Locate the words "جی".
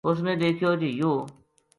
0.81-0.89